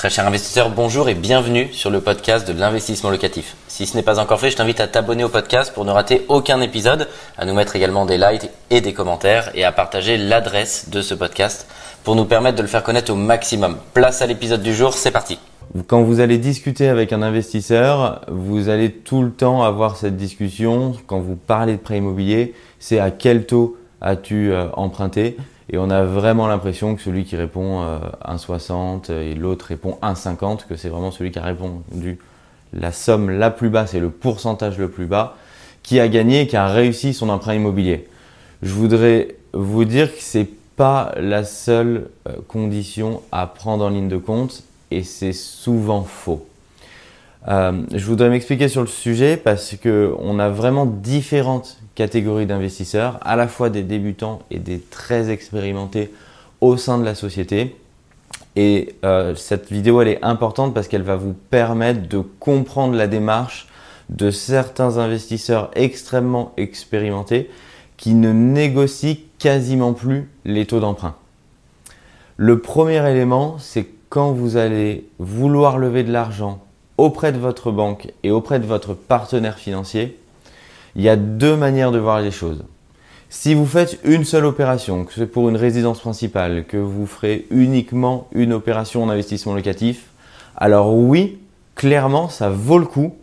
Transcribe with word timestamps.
Très 0.00 0.08
cher 0.08 0.26
investisseur, 0.26 0.70
bonjour 0.70 1.10
et 1.10 1.14
bienvenue 1.14 1.68
sur 1.72 1.90
le 1.90 2.00
podcast 2.00 2.48
de 2.48 2.58
l'investissement 2.58 3.10
locatif. 3.10 3.54
Si 3.68 3.84
ce 3.84 3.98
n'est 3.98 4.02
pas 4.02 4.18
encore 4.18 4.40
fait, 4.40 4.50
je 4.50 4.56
t'invite 4.56 4.80
à 4.80 4.88
t'abonner 4.88 5.24
au 5.24 5.28
podcast 5.28 5.74
pour 5.74 5.84
ne 5.84 5.90
rater 5.90 6.24
aucun 6.28 6.62
épisode, 6.62 7.06
à 7.36 7.44
nous 7.44 7.52
mettre 7.52 7.76
également 7.76 8.06
des 8.06 8.16
likes 8.16 8.48
et 8.70 8.80
des 8.80 8.94
commentaires 8.94 9.50
et 9.54 9.62
à 9.62 9.72
partager 9.72 10.16
l'adresse 10.16 10.88
de 10.88 11.02
ce 11.02 11.12
podcast 11.12 11.66
pour 12.02 12.16
nous 12.16 12.24
permettre 12.24 12.56
de 12.56 12.62
le 12.62 12.68
faire 12.68 12.82
connaître 12.82 13.12
au 13.12 13.14
maximum. 13.14 13.76
Place 13.92 14.22
à 14.22 14.26
l'épisode 14.26 14.62
du 14.62 14.72
jour, 14.72 14.94
c'est 14.94 15.10
parti. 15.10 15.38
Quand 15.86 16.00
vous 16.00 16.20
allez 16.20 16.38
discuter 16.38 16.88
avec 16.88 17.12
un 17.12 17.20
investisseur, 17.20 18.22
vous 18.28 18.70
allez 18.70 18.90
tout 18.90 19.22
le 19.22 19.30
temps 19.30 19.62
avoir 19.64 19.98
cette 19.98 20.16
discussion. 20.16 20.94
Quand 21.08 21.20
vous 21.20 21.36
parlez 21.36 21.74
de 21.74 21.78
prêt 21.78 21.98
immobilier, 21.98 22.54
c'est 22.78 23.00
à 23.00 23.10
quel 23.10 23.44
taux 23.44 23.76
as-tu 24.00 24.50
euh, 24.50 24.70
emprunté? 24.72 25.36
Et 25.72 25.78
on 25.78 25.88
a 25.90 26.02
vraiment 26.02 26.48
l'impression 26.48 26.96
que 26.96 27.02
celui 27.02 27.24
qui 27.24 27.36
répond 27.36 27.84
1,60 28.26 29.10
euh, 29.10 29.30
et 29.30 29.34
l'autre 29.34 29.66
répond 29.66 29.98
1,50, 30.02 30.66
que 30.68 30.76
c'est 30.76 30.88
vraiment 30.88 31.12
celui 31.12 31.30
qui 31.30 31.38
a 31.38 31.44
répondu 31.44 32.18
la 32.72 32.92
somme 32.92 33.30
la 33.30 33.50
plus 33.50 33.68
basse 33.68 33.94
et 33.94 34.00
le 34.00 34.10
pourcentage 34.10 34.78
le 34.78 34.88
plus 34.88 35.06
bas, 35.06 35.36
qui 35.82 36.00
a 36.00 36.08
gagné 36.08 36.46
qui 36.46 36.56
a 36.56 36.66
réussi 36.66 37.14
son 37.14 37.28
emprunt 37.28 37.54
immobilier. 37.54 38.08
Je 38.62 38.72
voudrais 38.72 39.36
vous 39.52 39.84
dire 39.84 40.14
que 40.14 40.20
ce 40.20 40.38
n'est 40.38 40.48
pas 40.76 41.12
la 41.16 41.44
seule 41.44 42.08
euh, 42.28 42.36
condition 42.48 43.22
à 43.30 43.46
prendre 43.46 43.84
en 43.84 43.90
ligne 43.90 44.08
de 44.08 44.16
compte 44.16 44.64
et 44.90 45.04
c'est 45.04 45.32
souvent 45.32 46.02
faux. 46.02 46.49
Euh, 47.48 47.82
je 47.94 48.04
voudrais 48.04 48.28
m'expliquer 48.28 48.68
sur 48.68 48.82
le 48.82 48.86
sujet 48.86 49.36
parce 49.36 49.74
qu'on 49.76 50.38
a 50.38 50.48
vraiment 50.48 50.84
différentes 50.86 51.78
catégories 51.94 52.46
d'investisseurs, 52.46 53.18
à 53.22 53.36
la 53.36 53.48
fois 53.48 53.70
des 53.70 53.82
débutants 53.82 54.40
et 54.50 54.58
des 54.58 54.78
très 54.78 55.30
expérimentés 55.30 56.12
au 56.60 56.76
sein 56.76 56.98
de 56.98 57.04
la 57.04 57.14
société. 57.14 57.76
Et 58.56 58.94
euh, 59.04 59.34
cette 59.34 59.72
vidéo, 59.72 60.02
elle 60.02 60.08
est 60.08 60.24
importante 60.24 60.74
parce 60.74 60.88
qu'elle 60.88 61.02
va 61.02 61.16
vous 61.16 61.34
permettre 61.50 62.08
de 62.08 62.18
comprendre 62.18 62.94
la 62.94 63.06
démarche 63.06 63.68
de 64.10 64.30
certains 64.30 64.98
investisseurs 64.98 65.70
extrêmement 65.74 66.52
expérimentés 66.56 67.48
qui 67.96 68.14
ne 68.14 68.32
négocient 68.32 69.16
quasiment 69.38 69.92
plus 69.92 70.28
les 70.44 70.66
taux 70.66 70.80
d'emprunt. 70.80 71.14
Le 72.36 72.58
premier 72.60 73.08
élément, 73.08 73.56
c'est 73.58 73.86
quand 74.08 74.32
vous 74.32 74.56
allez 74.56 75.08
vouloir 75.18 75.78
lever 75.78 76.02
de 76.02 76.12
l'argent 76.12 76.60
auprès 77.00 77.32
de 77.32 77.38
votre 77.38 77.72
banque 77.72 78.12
et 78.22 78.30
auprès 78.30 78.60
de 78.60 78.66
votre 78.66 78.92
partenaire 78.92 79.56
financier, 79.58 80.18
il 80.96 81.02
y 81.02 81.08
a 81.08 81.16
deux 81.16 81.56
manières 81.56 81.92
de 81.92 81.98
voir 81.98 82.20
les 82.20 82.30
choses. 82.30 82.62
Si 83.30 83.54
vous 83.54 83.64
faites 83.64 83.98
une 84.04 84.24
seule 84.24 84.44
opération, 84.44 85.04
que 85.04 85.14
c'est 85.14 85.26
pour 85.26 85.48
une 85.48 85.56
résidence 85.56 86.00
principale, 86.00 86.66
que 86.66 86.76
vous 86.76 87.06
ferez 87.06 87.46
uniquement 87.50 88.28
une 88.32 88.52
opération 88.52 89.02
en 89.02 89.08
investissement 89.08 89.54
locatif, 89.54 90.08
alors 90.58 90.94
oui, 90.94 91.38
clairement, 91.74 92.28
ça 92.28 92.50
vaut 92.50 92.78
le 92.78 92.84
coup 92.84 93.14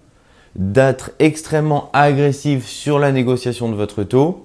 d'être 0.56 1.12
extrêmement 1.20 1.92
agressif 1.94 2.66
sur 2.66 2.98
la 2.98 3.12
négociation 3.12 3.70
de 3.70 3.76
votre 3.76 4.02
taux 4.02 4.44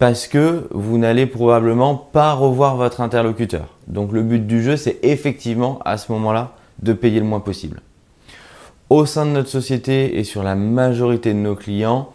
parce 0.00 0.26
que 0.26 0.66
vous 0.72 0.98
n'allez 0.98 1.26
probablement 1.26 1.94
pas 1.94 2.32
revoir 2.32 2.76
votre 2.76 3.00
interlocuteur. 3.00 3.76
Donc 3.86 4.10
le 4.10 4.22
but 4.22 4.44
du 4.44 4.60
jeu, 4.60 4.76
c'est 4.76 4.98
effectivement 5.04 5.78
à 5.84 5.98
ce 5.98 6.10
moment-là 6.10 6.54
de 6.82 6.92
payer 6.92 7.20
le 7.20 7.26
moins 7.26 7.40
possible 7.40 7.80
au 8.90 9.06
sein 9.06 9.26
de 9.26 9.30
notre 9.30 9.48
société 9.48 10.18
et 10.18 10.24
sur 10.24 10.42
la 10.42 10.54
majorité 10.54 11.32
de 11.32 11.38
nos 11.38 11.56
clients, 11.56 12.10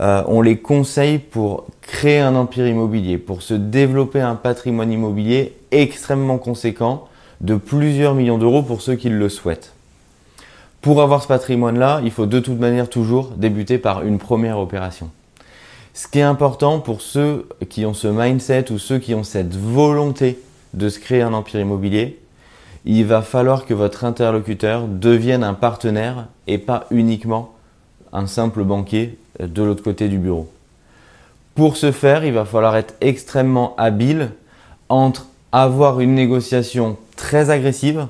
euh, 0.00 0.22
on 0.26 0.40
les 0.40 0.58
conseille 0.58 1.18
pour 1.18 1.66
créer 1.82 2.20
un 2.20 2.34
empire 2.34 2.66
immobilier, 2.66 3.18
pour 3.18 3.42
se 3.42 3.54
développer 3.54 4.20
un 4.20 4.34
patrimoine 4.34 4.90
immobilier 4.90 5.54
extrêmement 5.70 6.38
conséquent 6.38 7.08
de 7.40 7.56
plusieurs 7.56 8.14
millions 8.14 8.38
d'euros 8.38 8.62
pour 8.62 8.82
ceux 8.82 8.94
qui 8.94 9.08
le 9.08 9.28
souhaitent. 9.28 9.72
Pour 10.80 11.02
avoir 11.02 11.22
ce 11.22 11.28
patrimoine-là, 11.28 12.00
il 12.04 12.10
faut 12.10 12.26
de 12.26 12.40
toute 12.40 12.58
manière 12.58 12.88
toujours 12.88 13.28
débuter 13.36 13.78
par 13.78 14.02
une 14.02 14.18
première 14.18 14.58
opération. 14.58 15.10
Ce 15.94 16.08
qui 16.08 16.20
est 16.20 16.22
important 16.22 16.80
pour 16.80 17.02
ceux 17.02 17.48
qui 17.68 17.84
ont 17.84 17.94
ce 17.94 18.08
mindset 18.08 18.72
ou 18.72 18.78
ceux 18.78 18.98
qui 18.98 19.14
ont 19.14 19.24
cette 19.24 19.54
volonté 19.54 20.40
de 20.74 20.88
se 20.88 20.98
créer 20.98 21.22
un 21.22 21.34
empire 21.34 21.60
immobilier, 21.60 22.18
il 22.84 23.04
va 23.06 23.22
falloir 23.22 23.64
que 23.64 23.74
votre 23.74 24.04
interlocuteur 24.04 24.86
devienne 24.88 25.44
un 25.44 25.54
partenaire 25.54 26.26
et 26.46 26.58
pas 26.58 26.86
uniquement 26.90 27.52
un 28.12 28.26
simple 28.26 28.64
banquier 28.64 29.18
de 29.40 29.62
l'autre 29.62 29.82
côté 29.82 30.08
du 30.08 30.18
bureau. 30.18 30.50
Pour 31.54 31.76
ce 31.76 31.92
faire, 31.92 32.24
il 32.24 32.32
va 32.32 32.44
falloir 32.44 32.76
être 32.76 32.94
extrêmement 33.00 33.74
habile 33.76 34.30
entre 34.88 35.26
avoir 35.52 36.00
une 36.00 36.14
négociation 36.14 36.96
très 37.16 37.50
agressive 37.50 38.06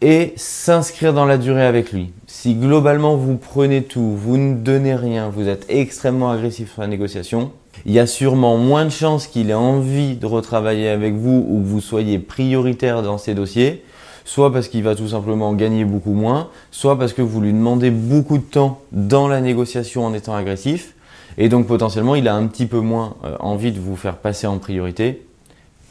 et 0.00 0.32
s'inscrire 0.36 1.12
dans 1.12 1.26
la 1.26 1.36
durée 1.36 1.66
avec 1.66 1.92
lui. 1.92 2.12
Si 2.26 2.54
globalement 2.54 3.16
vous 3.16 3.36
prenez 3.36 3.82
tout, 3.82 4.16
vous 4.16 4.38
ne 4.38 4.54
donnez 4.54 4.94
rien, 4.94 5.28
vous 5.28 5.48
êtes 5.48 5.66
extrêmement 5.68 6.30
agressif 6.30 6.72
sur 6.72 6.82
la 6.82 6.88
négociation, 6.88 7.52
il 7.86 7.92
y 7.92 7.98
a 7.98 8.06
sûrement 8.06 8.56
moins 8.56 8.84
de 8.84 8.90
chances 8.90 9.26
qu'il 9.26 9.50
ait 9.50 9.54
envie 9.54 10.16
de 10.16 10.26
retravailler 10.26 10.88
avec 10.88 11.14
vous 11.14 11.46
ou 11.48 11.60
que 11.60 11.66
vous 11.66 11.80
soyez 11.80 12.18
prioritaire 12.18 13.02
dans 13.02 13.18
ses 13.18 13.34
dossiers, 13.34 13.82
soit 14.24 14.52
parce 14.52 14.68
qu'il 14.68 14.82
va 14.82 14.94
tout 14.94 15.08
simplement 15.08 15.54
gagner 15.54 15.84
beaucoup 15.84 16.12
moins, 16.12 16.48
soit 16.70 16.98
parce 16.98 17.12
que 17.12 17.22
vous 17.22 17.40
lui 17.40 17.52
demandez 17.52 17.90
beaucoup 17.90 18.38
de 18.38 18.42
temps 18.42 18.80
dans 18.92 19.28
la 19.28 19.40
négociation 19.40 20.04
en 20.04 20.14
étant 20.14 20.34
agressif, 20.34 20.94
et 21.38 21.48
donc 21.48 21.66
potentiellement 21.66 22.14
il 22.14 22.28
a 22.28 22.34
un 22.34 22.46
petit 22.46 22.66
peu 22.66 22.80
moins 22.80 23.16
euh, 23.24 23.36
envie 23.40 23.72
de 23.72 23.80
vous 23.80 23.96
faire 23.96 24.16
passer 24.16 24.46
en 24.46 24.58
priorité 24.58 25.26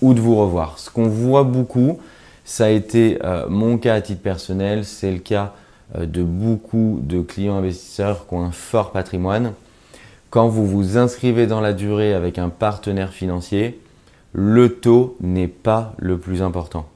ou 0.02 0.14
de 0.14 0.22
vous 0.22 0.36
revoir. 0.36 0.80
Ce 0.80 0.90
qu'on 0.90 1.08
voit 1.08 1.44
beaucoup, 1.44 2.00
ça 2.46 2.66
a 2.66 2.70
été 2.70 3.20
euh, 3.24 3.46
mon 3.50 3.78
cas 3.78 3.96
à 3.96 4.02
titre 4.02 4.22
personnel, 4.22 4.86
c'est 4.86 5.12
le 5.12 5.20
cas 5.20 5.54
euh, 5.98 6.06
de 6.06 6.24
beaucoup 6.24 7.00
de 7.02 7.22
clients 7.22 7.58
investisseurs 7.58 8.28
qui 8.28 8.34
ont 8.36 8.44
un 8.44 8.52
fort 8.52 8.92
patrimoine 8.92 9.54
quand 10.30 10.48
vous 10.48 10.66
vous 10.66 10.98
inscrivez 10.98 11.48
dans 11.48 11.62
la 11.62 11.74
durée 11.74 12.14
avec 12.14 12.38
un 12.38 12.50
partenaire 12.50 13.14
financier, 13.14 13.80
le 14.34 14.76
taux 14.76 15.18
n'est 15.22 15.48
pas 15.48 15.94
le 15.98 16.18
plus 16.18 16.42
important. 16.42 16.88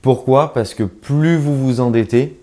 Pourquoi? 0.00 0.52
Parce 0.54 0.74
que 0.74 0.84
plus 0.84 1.36
vous 1.36 1.56
vous 1.56 1.80
endettez, 1.80 2.38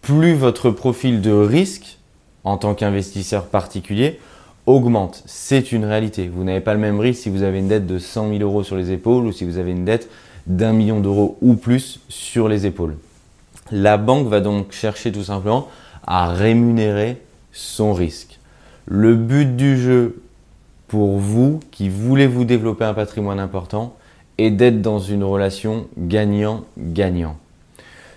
plus 0.00 0.34
votre 0.34 0.70
profil 0.70 1.20
de 1.20 1.32
risque 1.32 1.98
en 2.44 2.56
tant 2.56 2.74
qu'investisseur 2.74 3.46
particulier 3.46 4.18
augmente. 4.66 5.22
C'est 5.26 5.72
une 5.72 5.84
réalité. 5.84 6.28
Vous 6.28 6.44
n'avez 6.44 6.60
pas 6.60 6.74
le 6.74 6.80
même 6.80 7.00
risque 7.00 7.22
si 7.22 7.30
vous 7.30 7.42
avez 7.42 7.58
une 7.58 7.68
dette 7.68 7.86
de 7.86 7.98
100 7.98 8.30
000 8.30 8.40
euros 8.42 8.62
sur 8.62 8.76
les 8.76 8.92
épaules 8.92 9.26
ou 9.26 9.32
si 9.32 9.44
vous 9.44 9.58
avez 9.58 9.72
une 9.72 9.84
dette 9.84 10.08
d'un 10.46 10.72
million 10.72 11.00
d'euros 11.00 11.36
ou 11.42 11.54
plus 11.54 12.00
sur 12.08 12.48
les 12.48 12.66
épaules. 12.66 12.96
La 13.70 13.96
banque 13.96 14.28
va 14.28 14.40
donc 14.40 14.72
chercher 14.72 15.10
tout 15.12 15.24
simplement 15.24 15.68
à 16.06 16.28
rémunérer 16.28 17.18
son 17.52 17.92
risque. 17.94 18.38
Le 18.86 19.14
but 19.14 19.56
du 19.56 19.78
jeu 19.78 20.22
pour 20.88 21.16
vous 21.16 21.60
qui 21.70 21.88
voulez 21.88 22.26
vous 22.26 22.44
développer 22.44 22.84
un 22.84 22.92
patrimoine 22.92 23.40
important 23.40 23.96
est 24.36 24.50
d'être 24.50 24.82
dans 24.82 24.98
une 24.98 25.24
relation 25.24 25.88
gagnant-gagnant. 25.96 27.38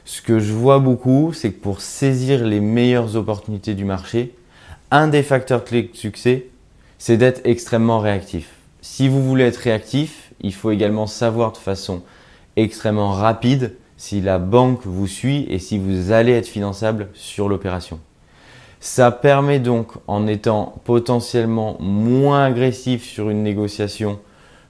Ce 0.04 0.22
que 0.22 0.40
je 0.40 0.52
vois 0.52 0.80
beaucoup, 0.80 1.32
c'est 1.32 1.52
que 1.52 1.62
pour 1.62 1.80
saisir 1.80 2.46
les 2.46 2.60
meilleures 2.60 3.16
opportunités 3.16 3.76
du 3.76 3.86
marché, 3.86 4.36
un 4.92 5.08
des 5.08 5.24
facteurs 5.24 5.64
clés 5.64 5.84
de 5.84 5.96
succès, 5.96 6.48
c'est 6.98 7.18
d'être 7.18 7.42
extrêmement 7.46 8.00
réactif. 8.00 8.50
Si 8.82 9.08
vous 9.08 9.24
voulez 9.24 9.46
être 9.46 9.58
réactif, 9.58 10.34
il 10.42 10.54
faut 10.54 10.72
également 10.72 11.08
savoir 11.08 11.54
de 11.54 11.58
façon 11.58 12.04
extrêmement 12.58 13.12
rapide 13.12 13.76
si 13.96 14.20
la 14.20 14.38
banque 14.38 14.82
vous 14.84 15.08
suit 15.08 15.46
et 15.50 15.60
si 15.60 15.78
vous 15.78 16.12
allez 16.12 16.34
être 16.34 16.48
finançable 16.48 17.08
sur 17.14 17.48
l'opération. 17.48 18.00
Ça 18.80 19.12
permet 19.12 19.60
donc, 19.60 19.92
en 20.08 20.28
étant 20.28 20.76
potentiellement 20.86 21.78
moins 21.80 22.46
agressif 22.46 23.04
sur 23.04 23.30
une 23.30 23.44
négociation 23.44 24.20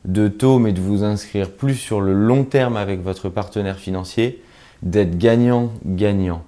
de 0.06 0.28
taux, 0.28 0.60
mais 0.60 0.72
de 0.72 0.80
vous 0.80 1.04
inscrire 1.04 1.52
plus 1.52 1.76
sur 1.76 2.00
le 2.00 2.14
long 2.14 2.44
terme 2.44 2.78
avec 2.78 3.02
votre 3.04 3.30
partenaire 3.30 3.78
financier, 3.78 4.42
d'être 4.82 5.18
gagnant-gagnant. 5.18 6.44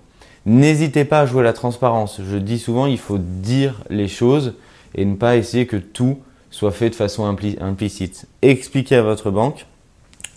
N'hésitez 0.46 1.04
pas 1.04 1.22
à 1.22 1.26
jouer 1.26 1.44
la 1.44 1.54
transparence. 1.54 2.22
Je 2.24 2.38
dis 2.38 2.60
souvent, 2.60 2.86
il 2.86 2.98
faut 2.98 3.18
dire 3.20 3.84
les 3.90 4.08
choses 4.08 4.54
et 4.96 5.04
ne 5.04 5.16
pas 5.16 5.36
essayer 5.36 5.68
que 5.68 5.78
tout 5.78 6.20
soit 6.52 6.72
fait 6.72 6.90
de 6.90 6.96
façon 6.96 7.26
implicite. 7.26 8.28
Expliquez 8.42 8.96
à 8.96 9.02
votre 9.02 9.32
banque 9.32 9.66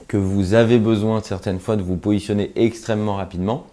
que 0.08 0.16
vous 0.16 0.54
avez 0.54 0.78
besoin 0.78 1.22
certaines 1.22 1.60
fois 1.60 1.76
de 1.76 1.82
vous 1.82 1.96
positionner 1.96 2.50
extrêmement 2.56 3.16
rapidement 3.16 3.66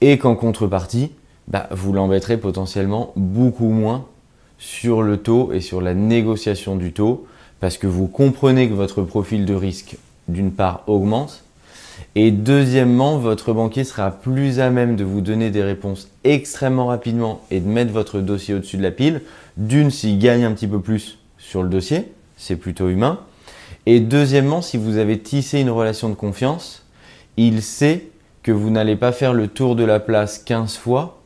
et 0.00 0.16
qu'en 0.16 0.36
contrepartie, 0.36 1.10
bah, 1.48 1.68
vous 1.70 1.92
l'embêterez 1.92 2.38
potentiellement 2.38 3.12
beaucoup 3.16 3.68
moins 3.68 4.06
sur 4.58 5.02
le 5.02 5.18
taux 5.18 5.52
et 5.52 5.60
sur 5.60 5.80
la 5.80 5.94
négociation 5.94 6.76
du 6.76 6.92
taux 6.92 7.26
parce 7.60 7.78
que 7.78 7.86
vous 7.86 8.06
comprenez 8.06 8.68
que 8.68 8.74
votre 8.74 9.02
profil 9.02 9.44
de 9.44 9.54
risque 9.54 9.96
d'une 10.28 10.52
part 10.52 10.84
augmente 10.86 11.44
et 12.14 12.30
deuxièmement 12.30 13.18
votre 13.18 13.52
banquier 13.52 13.84
sera 13.84 14.10
plus 14.10 14.60
à 14.60 14.70
même 14.70 14.96
de 14.96 15.04
vous 15.04 15.20
donner 15.20 15.50
des 15.50 15.62
réponses 15.62 16.08
extrêmement 16.24 16.86
rapidement 16.86 17.42
et 17.50 17.60
de 17.60 17.68
mettre 17.68 17.92
votre 17.92 18.20
dossier 18.20 18.54
au-dessus 18.54 18.76
de 18.76 18.82
la 18.82 18.90
pile. 18.90 19.22
D'une 19.56 19.90
s'il 19.90 20.18
gagne 20.18 20.44
un 20.44 20.52
petit 20.52 20.66
peu 20.66 20.80
plus 20.80 21.18
sur 21.38 21.62
le 21.62 21.68
dossier 21.68 22.12
c'est 22.36 22.56
plutôt 22.56 22.88
humain. 22.88 23.20
Et 23.86 24.00
deuxièmement 24.00 24.62
si 24.62 24.76
vous 24.76 24.96
avez 24.96 25.18
tissé 25.18 25.60
une 25.60 25.70
relation 25.70 26.08
de 26.08 26.14
confiance 26.14 26.84
il 27.36 27.62
sait 27.62 28.08
que 28.42 28.52
vous 28.52 28.70
n'allez 28.70 28.96
pas 28.96 29.12
faire 29.12 29.34
le 29.34 29.48
tour 29.48 29.76
de 29.76 29.84
la 29.84 30.00
place 30.00 30.38
15 30.38 30.76
fois 30.76 31.20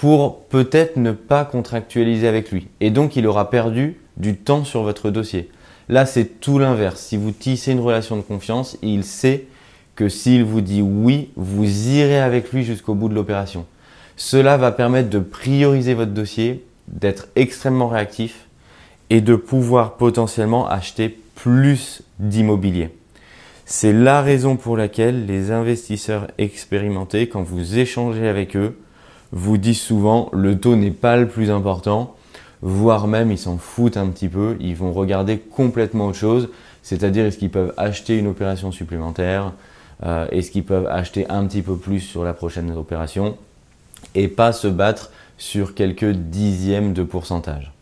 pour 0.00 0.44
peut-être 0.44 0.96
ne 0.96 1.12
pas 1.12 1.44
contractualiser 1.44 2.26
avec 2.26 2.50
lui. 2.50 2.68
Et 2.80 2.88
donc 2.88 3.16
il 3.16 3.26
aura 3.26 3.50
perdu 3.50 3.98
du 4.16 4.34
temps 4.34 4.64
sur 4.64 4.82
votre 4.82 5.10
dossier. 5.10 5.50
Là, 5.90 6.06
c'est 6.06 6.40
tout 6.40 6.58
l'inverse. 6.58 7.02
Si 7.02 7.18
vous 7.18 7.32
tissez 7.32 7.72
une 7.72 7.80
relation 7.80 8.16
de 8.16 8.22
confiance, 8.22 8.78
il 8.80 9.04
sait 9.04 9.44
que 9.96 10.08
s'il 10.08 10.42
vous 10.42 10.62
dit 10.62 10.80
oui, 10.80 11.28
vous 11.36 11.88
irez 11.88 12.18
avec 12.18 12.50
lui 12.50 12.64
jusqu'au 12.64 12.94
bout 12.94 13.10
de 13.10 13.14
l'opération. 13.14 13.66
Cela 14.16 14.56
va 14.56 14.72
permettre 14.72 15.10
de 15.10 15.18
prioriser 15.18 15.92
votre 15.92 16.12
dossier, 16.12 16.64
d'être 16.88 17.28
extrêmement 17.36 17.88
réactif 17.88 18.46
et 19.10 19.20
de 19.20 19.36
pouvoir 19.36 19.98
potentiellement 19.98 20.66
acheter 20.66 21.14
plus 21.34 22.00
d'immobilier. 22.18 22.88
C'est 23.66 23.92
la 23.92 24.22
raison 24.22 24.56
pour 24.56 24.78
laquelle 24.78 25.26
les 25.26 25.50
investisseurs 25.50 26.28
expérimentés, 26.38 27.28
quand 27.28 27.42
vous 27.42 27.78
échangez 27.78 28.26
avec 28.26 28.56
eux, 28.56 28.78
vous 29.32 29.56
disent 29.56 29.80
souvent 29.80 30.28
le 30.32 30.58
taux 30.58 30.76
n'est 30.76 30.90
pas 30.90 31.16
le 31.16 31.28
plus 31.28 31.50
important, 31.50 32.14
voire 32.62 33.06
même 33.06 33.30
ils 33.30 33.38
s'en 33.38 33.58
foutent 33.58 33.96
un 33.96 34.08
petit 34.08 34.28
peu, 34.28 34.56
ils 34.60 34.76
vont 34.76 34.92
regarder 34.92 35.38
complètement 35.38 36.08
autre 36.08 36.18
chose, 36.18 36.48
c'est-à-dire 36.82 37.24
est-ce 37.26 37.38
qu'ils 37.38 37.50
peuvent 37.50 37.74
acheter 37.76 38.18
une 38.18 38.26
opération 38.26 38.72
supplémentaire, 38.72 39.52
euh, 40.04 40.26
est-ce 40.30 40.50
qu'ils 40.50 40.64
peuvent 40.64 40.86
acheter 40.86 41.28
un 41.28 41.46
petit 41.46 41.62
peu 41.62 41.76
plus 41.76 42.00
sur 42.00 42.24
la 42.24 42.32
prochaine 42.32 42.70
opération, 42.72 43.36
et 44.14 44.28
pas 44.28 44.52
se 44.52 44.68
battre 44.68 45.10
sur 45.38 45.74
quelques 45.74 46.10
dixièmes 46.10 46.92
de 46.92 47.02
pourcentage. 47.02 47.72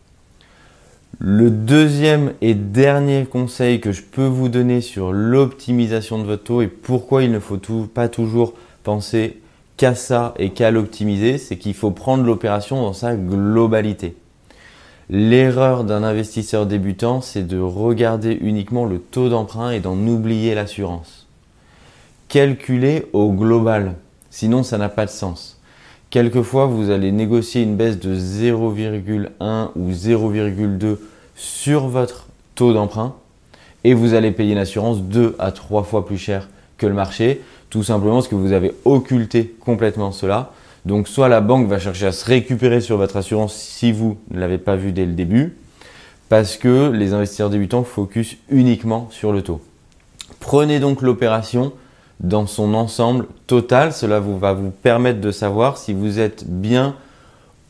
Le 1.17 1.49
deuxième 1.49 2.33
et 2.39 2.53
dernier 2.53 3.25
conseil 3.25 3.81
que 3.81 3.91
je 3.91 4.01
peux 4.01 4.25
vous 4.25 4.47
donner 4.47 4.79
sur 4.79 5.11
l'optimisation 5.11 6.17
de 6.17 6.23
votre 6.23 6.43
taux 6.43 6.61
et 6.61 6.67
pourquoi 6.67 7.23
il 7.23 7.31
ne 7.31 7.39
faut 7.39 7.57
pas 7.93 8.07
toujours 8.07 8.53
penser 8.83 9.38
qu'à 9.79 9.95
ça 9.95 10.33
et 10.37 10.49
qu'à 10.49 10.71
l'optimiser, 10.71 11.37
c'est 11.37 11.55
qu'il 11.55 11.73
faut 11.73 11.91
prendre 11.91 12.25
l'opération 12.25 12.81
dans 12.81 12.91
sa 12.91 13.15
globalité. 13.15 14.17
L'erreur 15.09 15.85
d'un 15.85 16.03
investisseur 16.03 16.65
débutant, 16.65 17.21
c'est 17.21 17.47
de 17.47 17.57
regarder 17.57 18.37
uniquement 18.41 18.83
le 18.83 18.99
taux 18.99 19.29
d'emprunt 19.29 19.71
et 19.71 19.79
d'en 19.79 19.97
oublier 19.97 20.53
l'assurance. 20.53 21.27
Calculez 22.27 23.05
au 23.13 23.31
global, 23.31 23.95
sinon 24.29 24.63
ça 24.63 24.77
n'a 24.77 24.89
pas 24.89 25.05
de 25.05 25.11
sens. 25.11 25.61
Quelquefois, 26.09 26.65
vous 26.65 26.89
allez 26.89 27.13
négocier 27.13 27.61
une 27.61 27.77
baisse 27.77 27.99
de 27.99 28.13
0,1 28.13 29.69
ou 29.77 29.91
0,2 29.91 30.97
sur 31.35 31.87
votre 31.87 32.27
taux 32.55 32.73
d'emprunt 32.73 33.15
et 33.85 33.93
vous 33.93 34.13
allez 34.13 34.31
payer 34.31 34.51
une 34.51 34.57
assurance 34.57 35.01
2 35.03 35.37
à 35.39 35.53
3 35.53 35.83
fois 35.83 36.05
plus 36.05 36.17
cher 36.17 36.49
que 36.77 36.85
le 36.85 36.93
marché, 36.93 37.41
tout 37.69 37.83
simplement 37.83 38.15
parce 38.15 38.27
que 38.27 38.35
vous 38.35 38.51
avez 38.51 38.73
occulté 38.85 39.55
complètement 39.59 40.11
cela. 40.11 40.51
Donc 40.85 41.07
soit 41.07 41.29
la 41.29 41.41
banque 41.41 41.67
va 41.67 41.79
chercher 41.79 42.07
à 42.07 42.11
se 42.11 42.25
récupérer 42.25 42.81
sur 42.81 42.97
votre 42.97 43.17
assurance 43.17 43.55
si 43.55 43.91
vous 43.91 44.17
ne 44.31 44.39
l'avez 44.39 44.57
pas 44.57 44.75
vu 44.75 44.91
dès 44.91 45.05
le 45.05 45.13
début, 45.13 45.55
parce 46.29 46.57
que 46.57 46.89
les 46.91 47.13
investisseurs 47.13 47.49
débutants 47.49 47.83
focus 47.83 48.37
uniquement 48.49 49.07
sur 49.11 49.31
le 49.31 49.41
taux. 49.41 49.61
Prenez 50.39 50.79
donc 50.79 51.01
l'opération 51.01 51.73
dans 52.19 52.47
son 52.47 52.73
ensemble 52.73 53.27
total. 53.47 53.93
Cela 53.93 54.19
vous, 54.19 54.37
va 54.37 54.53
vous 54.53 54.71
permettre 54.71 55.21
de 55.21 55.31
savoir 55.31 55.77
si 55.77 55.93
vous 55.93 56.19
êtes 56.19 56.45
bien 56.47 56.95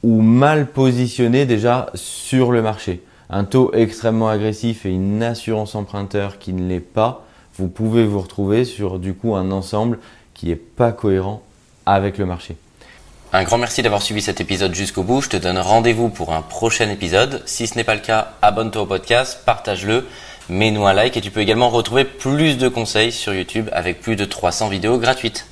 ou 0.04 0.22
mal 0.22 0.68
positionné 0.68 1.46
déjà 1.46 1.90
sur 1.94 2.52
le 2.52 2.62
marché. 2.62 3.04
Un 3.30 3.44
taux 3.44 3.72
extrêmement 3.74 4.30
agressif 4.30 4.86
et 4.86 4.90
une 4.90 5.22
assurance 5.24 5.76
emprunteur 5.76 6.40
qui 6.40 6.54
ne 6.54 6.68
l'est 6.68 6.80
pas, 6.80 7.26
vous 7.60 7.68
pouvez 7.68 8.06
vous 8.06 8.22
retrouver 8.22 8.66
sur 8.66 8.98
du 8.98 9.14
coup 9.14 9.36
un 9.36 9.52
ensemble 9.52 10.00
qui 10.34 10.48
n'est 10.48 10.56
pas 10.56 10.92
cohérent 10.92 11.44
avec 11.86 12.18
le 12.18 12.26
marché. 12.26 12.56
Un 13.34 13.44
grand 13.44 13.60
merci 13.60 13.84
d'avoir 13.84 14.02
suivi 14.02 14.22
cet 14.22 14.42
épisode 14.42 14.74
jusqu'au 14.74 15.04
bout. 15.04 15.22
Je 15.22 15.30
te 15.30 15.38
donne 15.38 15.60
rendez-vous 15.60 16.10
pour 16.10 16.34
un 16.34 16.42
prochain 16.42 16.90
épisode. 16.90 17.44
Si 17.46 17.68
ce 17.68 17.76
n'est 17.76 17.84
pas 17.84 17.94
le 17.94 18.02
cas, 18.02 18.34
abonne-toi 18.42 18.82
au 18.82 18.86
podcast, 18.88 19.42
partage-le 19.46 20.06
mets-nous 20.50 20.86
un 20.86 20.94
like 20.94 21.16
et 21.16 21.22
tu 21.22 21.32
peux 21.32 21.42
également 21.42 21.70
retrouver 21.70 22.04
plus 22.04 22.58
de 22.58 22.68
conseils 22.68 23.12
sur 23.12 23.34
YouTube 23.34 23.70
avec 23.72 24.02
plus 24.02 24.16
de 24.16 24.26
300 24.26 24.70
vidéos 24.70 24.98
gratuites. 24.98 25.46